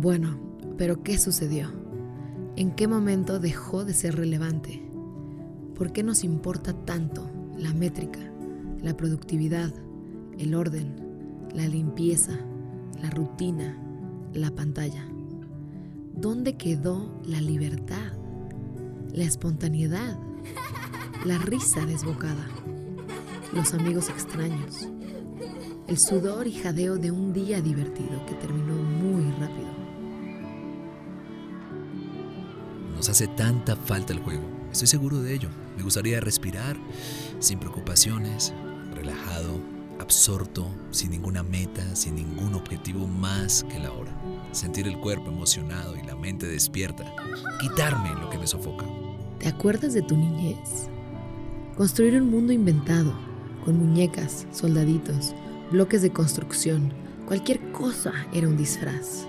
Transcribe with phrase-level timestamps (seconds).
[0.00, 0.38] Bueno,
[0.78, 1.68] pero ¿qué sucedió?
[2.56, 4.82] ¿En qué momento dejó de ser relevante?
[5.76, 8.20] ¿Por qué nos importa tanto la métrica,
[8.80, 9.74] la productividad,
[10.38, 10.96] el orden,
[11.54, 12.32] la limpieza,
[13.02, 13.76] la rutina,
[14.32, 15.04] la pantalla?
[16.14, 18.14] ¿Dónde quedó la libertad,
[19.12, 20.18] la espontaneidad,
[21.26, 22.48] la risa desbocada,
[23.52, 24.88] los amigos extraños,
[25.88, 28.59] el sudor y jadeo de un día divertido que terminó
[33.00, 34.42] Nos hace tanta falta el juego.
[34.70, 35.48] Estoy seguro de ello.
[35.74, 36.76] Me gustaría respirar
[37.38, 38.52] sin preocupaciones,
[38.94, 39.58] relajado,
[39.98, 44.12] absorto, sin ninguna meta, sin ningún objetivo más que la hora.
[44.52, 47.10] Sentir el cuerpo emocionado y la mente despierta.
[47.58, 48.84] Quitarme lo que me sofoca.
[49.38, 50.90] ¿Te acuerdas de tu niñez?
[51.78, 53.14] Construir un mundo inventado,
[53.64, 55.34] con muñecas, soldaditos,
[55.72, 56.92] bloques de construcción,
[57.26, 59.26] cualquier cosa era un disfraz.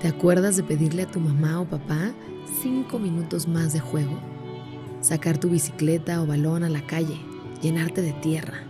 [0.00, 2.12] ¿Te acuerdas de pedirle a tu mamá o papá
[2.62, 4.16] cinco minutos más de juego,
[5.00, 7.20] sacar tu bicicleta o balón a la calle,
[7.60, 8.62] llenarte de tierra,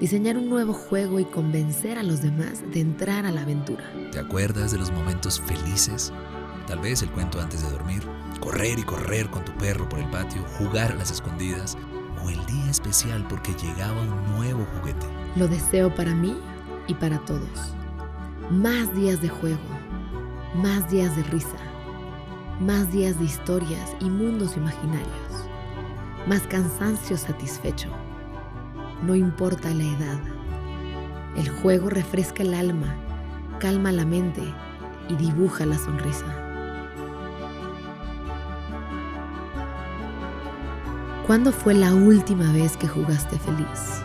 [0.00, 3.84] diseñar un nuevo juego y convencer a los demás de entrar a la aventura.
[4.10, 6.14] ¿Te acuerdas de los momentos felices?
[6.66, 8.02] Tal vez el cuento antes de dormir,
[8.40, 11.76] correr y correr con tu perro por el patio, jugar a las escondidas
[12.24, 15.06] o el día especial porque llegaba un nuevo juguete.
[15.36, 16.34] Lo deseo para mí
[16.88, 17.74] y para todos.
[18.50, 19.73] Más días de juego,
[20.54, 21.74] más días de risa
[22.60, 25.48] más días de historias y mundos imaginarios,
[26.26, 27.88] más cansancio satisfecho.
[29.02, 30.20] No importa la edad.
[31.36, 32.94] El juego refresca el alma,
[33.58, 34.42] calma la mente
[35.08, 36.26] y dibuja la sonrisa.
[41.26, 44.04] ¿Cuándo fue la última vez que jugaste feliz?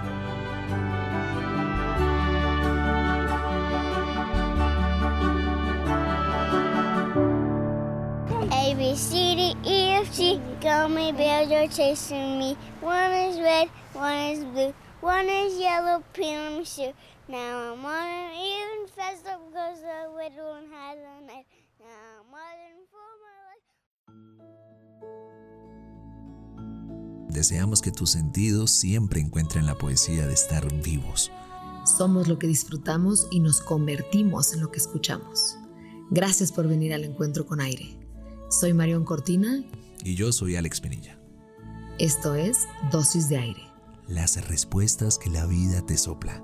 [10.39, 10.61] F, G.
[10.61, 12.57] Gummy bears are chasing me.
[12.81, 16.95] One is red, one is blue, one is yellow, pink, let me shoot.
[17.27, 21.45] Now I'm on an even faster because the red one has a knife.
[21.79, 21.85] Now
[22.19, 23.67] I'm running for my life.
[27.29, 31.31] Deseamos que tus sentidos siempre encuentren la poesía de estar vivos.
[31.97, 35.57] Somos lo que disfrutamos y nos convertimos en lo que escuchamos.
[36.11, 37.97] Gracias por venir al encuentro con aire.
[38.49, 39.63] Soy Marión Cortina.
[40.03, 41.19] Y yo soy Alex Pinilla.
[41.99, 43.61] Esto es Dosis de Aire.
[44.07, 46.41] Las respuestas que la vida te sopla.